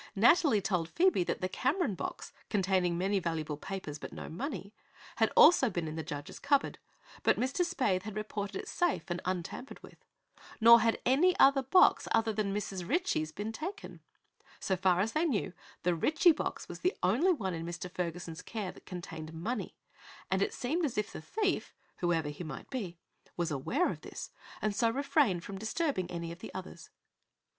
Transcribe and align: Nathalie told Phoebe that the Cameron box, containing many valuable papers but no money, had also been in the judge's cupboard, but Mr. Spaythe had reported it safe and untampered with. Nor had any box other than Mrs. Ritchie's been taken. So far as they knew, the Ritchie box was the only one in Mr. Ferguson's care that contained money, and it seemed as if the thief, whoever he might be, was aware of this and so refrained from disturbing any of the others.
Nathalie 0.15 0.61
told 0.61 0.89
Phoebe 0.89 1.23
that 1.25 1.41
the 1.41 1.47
Cameron 1.47 1.93
box, 1.93 2.33
containing 2.49 2.97
many 2.97 3.19
valuable 3.19 3.55
papers 3.55 3.99
but 3.99 4.11
no 4.11 4.29
money, 4.29 4.73
had 5.17 5.31
also 5.37 5.69
been 5.69 5.87
in 5.87 5.95
the 5.95 6.01
judge's 6.01 6.39
cupboard, 6.39 6.79
but 7.21 7.37
Mr. 7.39 7.63
Spaythe 7.63 8.01
had 8.01 8.15
reported 8.15 8.55
it 8.55 8.67
safe 8.67 9.03
and 9.11 9.21
untampered 9.25 9.79
with. 9.83 10.03
Nor 10.59 10.79
had 10.81 10.99
any 11.05 11.35
box 11.69 12.07
other 12.13 12.33
than 12.33 12.51
Mrs. 12.51 12.89
Ritchie's 12.89 13.31
been 13.31 13.51
taken. 13.51 13.99
So 14.59 14.75
far 14.75 15.01
as 15.01 15.11
they 15.11 15.25
knew, 15.25 15.53
the 15.83 15.93
Ritchie 15.93 16.31
box 16.31 16.67
was 16.67 16.79
the 16.79 16.97
only 17.03 17.31
one 17.33 17.53
in 17.53 17.63
Mr. 17.63 17.87
Ferguson's 17.87 18.41
care 18.41 18.71
that 18.71 18.87
contained 18.87 19.35
money, 19.35 19.75
and 20.31 20.41
it 20.41 20.51
seemed 20.51 20.83
as 20.83 20.97
if 20.97 21.13
the 21.13 21.21
thief, 21.21 21.75
whoever 21.97 22.29
he 22.29 22.43
might 22.43 22.71
be, 22.71 22.97
was 23.37 23.51
aware 23.51 23.91
of 23.91 24.01
this 24.01 24.31
and 24.63 24.75
so 24.75 24.89
refrained 24.89 25.43
from 25.43 25.59
disturbing 25.59 26.09
any 26.09 26.31
of 26.31 26.39
the 26.39 26.51
others. 26.55 26.89